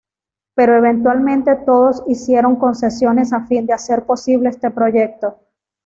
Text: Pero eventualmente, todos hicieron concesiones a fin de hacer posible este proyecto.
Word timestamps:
Pero 0.55 0.75
eventualmente, 0.77 1.55
todos 1.63 2.01
hicieron 2.07 2.55
concesiones 2.55 3.33
a 3.33 3.45
fin 3.45 3.67
de 3.67 3.73
hacer 3.73 4.03
posible 4.07 4.49
este 4.49 4.71
proyecto. 4.71 5.37